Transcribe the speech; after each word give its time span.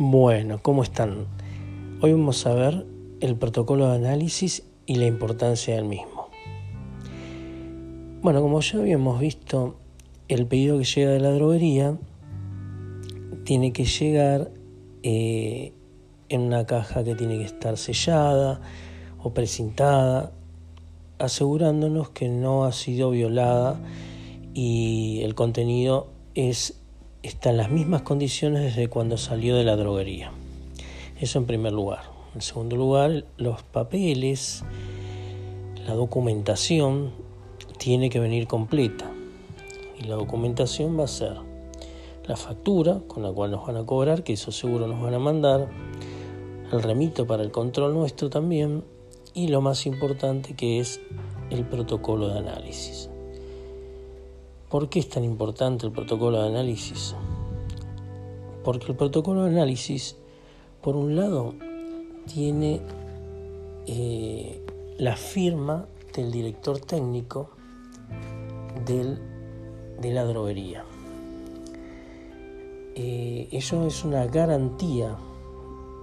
Bueno, 0.00 0.60
¿cómo 0.62 0.84
están? 0.84 1.26
Hoy 2.02 2.12
vamos 2.12 2.46
a 2.46 2.54
ver 2.54 2.86
el 3.18 3.34
protocolo 3.34 3.88
de 3.88 3.96
análisis 3.96 4.62
y 4.86 4.94
la 4.94 5.06
importancia 5.06 5.74
del 5.74 5.86
mismo. 5.86 6.28
Bueno, 8.22 8.40
como 8.40 8.60
ya 8.60 8.78
habíamos 8.78 9.18
visto, 9.18 9.74
el 10.28 10.46
pedido 10.46 10.78
que 10.78 10.84
llega 10.84 11.10
de 11.10 11.18
la 11.18 11.32
droguería 11.32 11.98
tiene 13.42 13.72
que 13.72 13.86
llegar 13.86 14.52
eh, 15.02 15.72
en 16.28 16.42
una 16.42 16.64
caja 16.64 17.02
que 17.02 17.16
tiene 17.16 17.36
que 17.38 17.46
estar 17.46 17.76
sellada 17.76 18.60
o 19.20 19.34
precintada, 19.34 20.30
asegurándonos 21.18 22.10
que 22.10 22.28
no 22.28 22.66
ha 22.66 22.70
sido 22.70 23.10
violada 23.10 23.80
y 24.54 25.22
el 25.24 25.34
contenido 25.34 26.12
es 26.36 26.78
está 27.22 27.50
en 27.50 27.56
las 27.56 27.70
mismas 27.70 28.02
condiciones 28.02 28.62
desde 28.62 28.88
cuando 28.88 29.16
salió 29.16 29.56
de 29.56 29.64
la 29.64 29.76
droguería. 29.76 30.30
Eso 31.20 31.38
en 31.38 31.46
primer 31.46 31.72
lugar. 31.72 32.02
En 32.34 32.42
segundo 32.42 32.76
lugar, 32.76 33.24
los 33.36 33.62
papeles, 33.62 34.64
la 35.86 35.94
documentación 35.94 37.12
tiene 37.78 38.10
que 38.10 38.20
venir 38.20 38.46
completa. 38.46 39.10
Y 39.98 40.04
la 40.04 40.14
documentación 40.14 40.98
va 40.98 41.04
a 41.04 41.08
ser 41.08 41.36
la 42.26 42.36
factura 42.36 43.00
con 43.08 43.22
la 43.22 43.32
cual 43.32 43.50
nos 43.50 43.66
van 43.66 43.76
a 43.76 43.84
cobrar, 43.84 44.22
que 44.22 44.34
eso 44.34 44.52
seguro 44.52 44.86
nos 44.86 45.02
van 45.02 45.14
a 45.14 45.18
mandar, 45.18 45.68
el 46.70 46.82
remito 46.82 47.26
para 47.26 47.42
el 47.42 47.50
control 47.50 47.94
nuestro 47.94 48.30
también, 48.30 48.84
y 49.34 49.48
lo 49.48 49.60
más 49.60 49.86
importante 49.86 50.54
que 50.54 50.78
es 50.78 51.00
el 51.50 51.64
protocolo 51.64 52.28
de 52.28 52.38
análisis. 52.38 53.10
¿Por 54.68 54.90
qué 54.90 54.98
es 54.98 55.08
tan 55.08 55.24
importante 55.24 55.86
el 55.86 55.92
protocolo 55.92 56.42
de 56.42 56.48
análisis? 56.48 57.14
Porque 58.62 58.88
el 58.88 58.96
protocolo 58.96 59.44
de 59.44 59.50
análisis, 59.50 60.16
por 60.82 60.94
un 60.94 61.16
lado, 61.16 61.54
tiene 62.26 62.82
eh, 63.86 64.62
la 64.98 65.16
firma 65.16 65.86
del 66.14 66.30
director 66.30 66.80
técnico 66.80 67.48
de 68.84 70.12
la 70.12 70.24
droguería. 70.24 70.84
Eh, 72.94 73.48
eso 73.52 73.86
es 73.86 74.04
una 74.04 74.26
garantía 74.26 75.16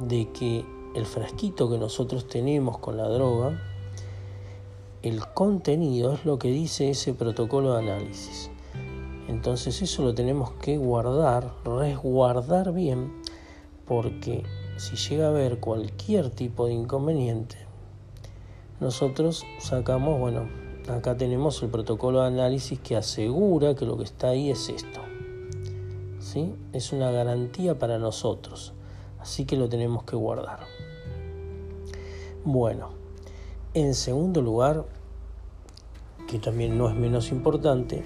de 0.00 0.30
que 0.32 0.64
el 0.94 1.04
frasquito 1.04 1.68
que 1.68 1.76
nosotros 1.76 2.26
tenemos 2.26 2.78
con 2.78 2.96
la 2.96 3.08
droga 3.08 3.75
el 5.06 5.24
contenido 5.24 6.14
es 6.14 6.24
lo 6.24 6.36
que 6.38 6.48
dice 6.48 6.90
ese 6.90 7.14
protocolo 7.14 7.74
de 7.74 7.78
análisis. 7.78 8.50
Entonces 9.28 9.80
eso 9.80 10.02
lo 10.02 10.14
tenemos 10.14 10.50
que 10.54 10.78
guardar, 10.78 11.54
resguardar 11.64 12.72
bien, 12.72 13.12
porque 13.86 14.42
si 14.76 14.96
llega 14.96 15.26
a 15.26 15.30
haber 15.30 15.60
cualquier 15.60 16.30
tipo 16.30 16.66
de 16.66 16.72
inconveniente, 16.72 17.56
nosotros 18.80 19.44
sacamos, 19.60 20.18
bueno, 20.18 20.48
acá 20.88 21.16
tenemos 21.16 21.62
el 21.62 21.68
protocolo 21.68 22.22
de 22.22 22.26
análisis 22.26 22.80
que 22.80 22.96
asegura 22.96 23.76
que 23.76 23.86
lo 23.86 23.96
que 23.96 24.04
está 24.04 24.30
ahí 24.30 24.50
es 24.50 24.68
esto. 24.68 25.00
¿Sí? 26.18 26.52
Es 26.72 26.92
una 26.92 27.12
garantía 27.12 27.78
para 27.78 27.98
nosotros, 27.98 28.72
así 29.20 29.44
que 29.44 29.56
lo 29.56 29.68
tenemos 29.68 30.02
que 30.02 30.16
guardar. 30.16 30.66
Bueno, 32.44 33.05
en 33.76 33.92
segundo 33.92 34.40
lugar, 34.40 34.86
que 36.28 36.38
también 36.38 36.78
no 36.78 36.88
es 36.88 36.94
menos 36.94 37.30
importante, 37.30 38.02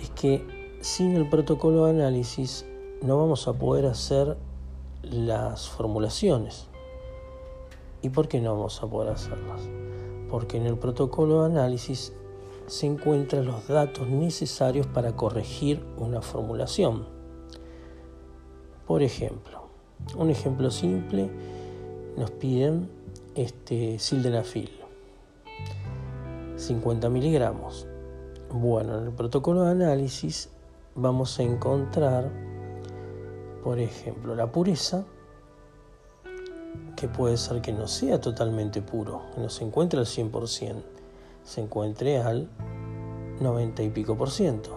es 0.00 0.10
que 0.10 0.44
sin 0.80 1.14
el 1.14 1.28
protocolo 1.28 1.84
de 1.84 1.92
análisis 1.92 2.66
no 3.02 3.16
vamos 3.16 3.46
a 3.46 3.52
poder 3.52 3.86
hacer 3.86 4.36
las 5.04 5.68
formulaciones. 5.68 6.66
¿Y 8.02 8.08
por 8.08 8.26
qué 8.26 8.40
no 8.40 8.56
vamos 8.56 8.82
a 8.82 8.88
poder 8.88 9.12
hacerlas? 9.12 9.60
Porque 10.28 10.56
en 10.56 10.66
el 10.66 10.76
protocolo 10.76 11.42
de 11.44 11.52
análisis 11.52 12.12
se 12.66 12.86
encuentran 12.86 13.46
los 13.46 13.68
datos 13.68 14.08
necesarios 14.08 14.88
para 14.88 15.14
corregir 15.14 15.84
una 15.98 16.20
formulación. 16.20 17.06
Por 18.88 19.04
ejemplo, 19.04 19.68
un 20.16 20.30
ejemplo 20.30 20.68
simple, 20.72 21.30
nos 22.16 22.32
piden 22.32 22.90
este 23.36 24.00
sildenafil 24.00 24.85
50 26.56 27.08
miligramos. 27.10 27.86
Bueno, 28.50 28.98
en 28.98 29.04
el 29.04 29.12
protocolo 29.12 29.64
de 29.64 29.72
análisis 29.72 30.48
vamos 30.94 31.38
a 31.38 31.42
encontrar, 31.42 32.30
por 33.62 33.78
ejemplo, 33.78 34.34
la 34.34 34.50
pureza, 34.50 35.04
que 36.96 37.08
puede 37.08 37.36
ser 37.36 37.60
que 37.60 37.72
no 37.72 37.86
sea 37.86 38.20
totalmente 38.20 38.80
puro, 38.80 39.22
que 39.34 39.42
no 39.42 39.50
se 39.50 39.64
encuentre 39.64 40.00
al 40.00 40.06
100%, 40.06 40.82
se 41.44 41.60
encuentre 41.60 42.18
al 42.18 42.48
90 43.40 43.82
y 43.82 43.90
pico 43.90 44.16
por 44.16 44.30
ciento. 44.30 44.70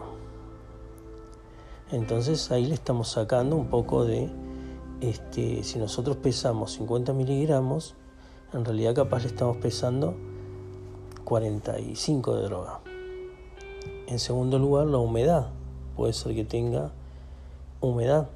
Entonces 1.91 2.51
ahí 2.51 2.65
le 2.65 2.73
estamos 2.73 3.09
sacando 3.09 3.55
un 3.55 3.67
poco 3.67 4.03
de, 4.03 4.29
este, 4.99 5.63
si 5.63 5.79
nosotros 5.79 6.17
pesamos 6.17 6.73
50 6.73 7.13
miligramos, 7.13 7.95
en 8.53 8.65
realidad 8.65 8.93
capaz 8.93 9.21
le 9.21 9.27
estamos 9.27 9.57
pesando 9.57 10.15
45 11.29 12.35
de 12.37 12.43
droga. 12.45 12.79
En 14.07 14.17
segundo 14.17 14.57
lugar, 14.57 14.87
la 14.87 14.97
humedad. 14.97 15.49
Puede 15.95 16.11
ser 16.13 16.33
que 16.33 16.43
tenga 16.43 16.91
humedad. 17.81 18.29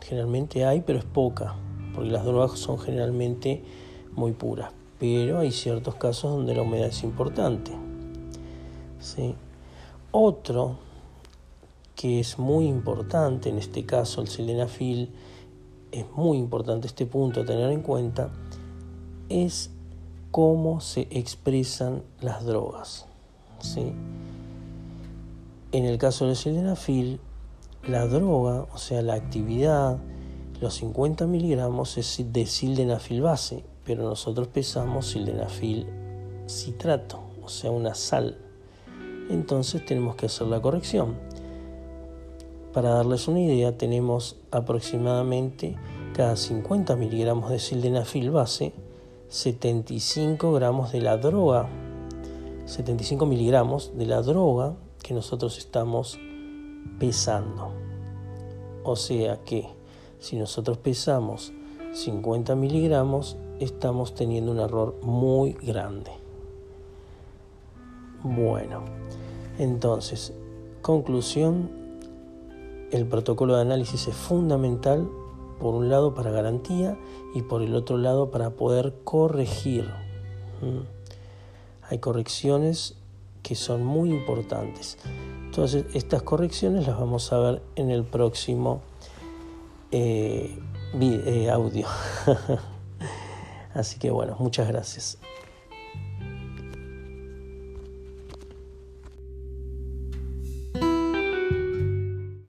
Generalmente 0.00 0.64
hay, 0.64 0.80
pero 0.82 1.00
es 1.00 1.04
poca, 1.04 1.56
porque 1.92 2.08
las 2.08 2.24
drogas 2.24 2.52
son 2.60 2.78
generalmente 2.78 3.64
muy 4.12 4.30
puras. 4.30 4.72
Pero 5.00 5.40
hay 5.40 5.50
ciertos 5.50 5.96
casos 5.96 6.30
donde 6.30 6.54
la 6.54 6.62
humedad 6.62 6.86
es 6.86 7.02
importante. 7.02 7.72
¿Sí? 9.00 9.34
Otro 10.12 10.76
que 11.96 12.20
es 12.20 12.38
muy 12.38 12.66
importante, 12.66 13.48
en 13.48 13.58
este 13.58 13.84
caso 13.84 14.20
el 14.20 14.28
sildenafil, 14.28 15.10
es 15.90 16.06
muy 16.12 16.38
importante 16.38 16.86
este 16.86 17.06
punto 17.06 17.40
a 17.40 17.44
tener 17.44 17.72
en 17.72 17.82
cuenta, 17.82 18.30
es 19.28 19.70
cómo 20.36 20.82
se 20.82 21.08
expresan 21.10 22.02
las 22.20 22.44
drogas. 22.44 23.06
En 25.72 25.86
el 25.86 25.96
caso 25.96 26.26
del 26.26 26.36
sildenafil, 26.36 27.20
la 27.88 28.06
droga, 28.06 28.66
o 28.70 28.76
sea, 28.76 29.00
la 29.00 29.14
actividad, 29.14 29.96
los 30.60 30.74
50 30.74 31.26
miligramos 31.26 31.96
es 31.96 32.22
de 32.34 32.44
sildenafil 32.44 33.22
base, 33.22 33.64
pero 33.82 34.02
nosotros 34.02 34.48
pesamos 34.48 35.06
sildenafil 35.06 35.86
citrato, 36.46 37.22
o 37.42 37.48
sea, 37.48 37.70
una 37.70 37.94
sal. 37.94 38.36
Entonces 39.30 39.86
tenemos 39.86 40.16
que 40.16 40.26
hacer 40.26 40.48
la 40.48 40.60
corrección. 40.60 41.14
Para 42.74 42.90
darles 42.90 43.26
una 43.26 43.40
idea, 43.40 43.78
tenemos 43.78 44.36
aproximadamente 44.50 45.76
cada 46.12 46.36
50 46.36 46.94
miligramos 46.94 47.48
de 47.48 47.58
sildenafil 47.58 48.30
base 48.30 48.74
75 49.28 50.52
gramos 50.52 50.92
de 50.92 51.00
la 51.00 51.16
droga, 51.16 51.68
75 52.64 53.26
miligramos 53.26 53.92
de 53.96 54.06
la 54.06 54.22
droga 54.22 54.76
que 55.02 55.14
nosotros 55.14 55.58
estamos 55.58 56.18
pesando. 56.98 57.72
O 58.84 58.94
sea 58.94 59.38
que 59.44 59.66
si 60.20 60.36
nosotros 60.36 60.78
pesamos 60.78 61.52
50 61.92 62.54
miligramos, 62.54 63.36
estamos 63.58 64.14
teniendo 64.14 64.52
un 64.52 64.60
error 64.60 64.94
muy 65.02 65.52
grande. 65.52 66.12
Bueno, 68.22 68.82
entonces, 69.58 70.32
conclusión, 70.82 71.70
el 72.92 73.06
protocolo 73.06 73.56
de 73.56 73.62
análisis 73.62 74.06
es 74.08 74.14
fundamental 74.14 75.08
por 75.58 75.74
un 75.74 75.88
lado 75.88 76.14
para 76.14 76.30
garantía 76.30 76.98
y 77.34 77.42
por 77.42 77.62
el 77.62 77.74
otro 77.74 77.98
lado 77.98 78.30
para 78.30 78.50
poder 78.50 78.94
corregir. 79.04 79.90
Hay 81.88 81.98
correcciones 81.98 82.96
que 83.42 83.54
son 83.54 83.84
muy 83.84 84.10
importantes. 84.10 84.98
Entonces, 85.44 85.86
estas 85.94 86.22
correcciones 86.22 86.86
las 86.86 86.98
vamos 86.98 87.32
a 87.32 87.38
ver 87.38 87.62
en 87.76 87.90
el 87.90 88.04
próximo 88.04 88.82
eh, 89.92 90.58
eh, 91.00 91.50
audio. 91.50 91.86
Así 93.74 93.98
que 93.98 94.10
bueno, 94.10 94.36
muchas 94.38 94.66
gracias. 94.68 95.18